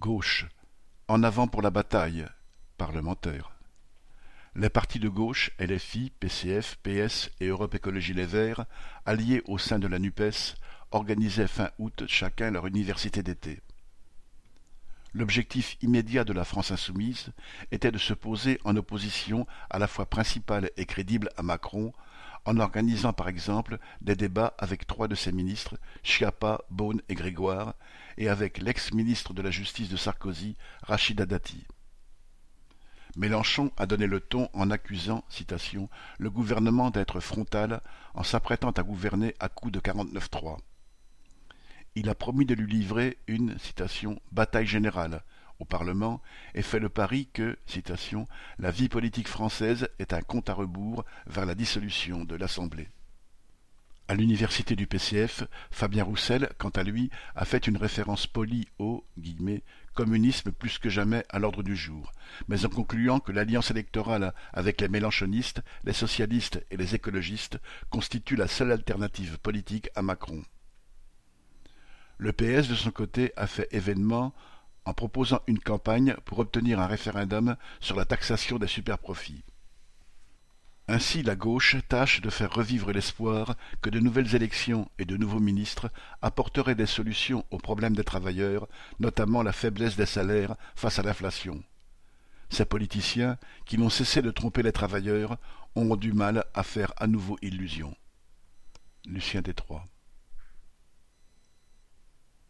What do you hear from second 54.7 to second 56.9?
du PCF, Fabien Roussel, quant à